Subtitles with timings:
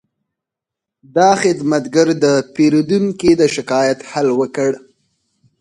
[1.15, 4.71] دا خدمتګر د پیرودونکي د شکایت حل وکړ.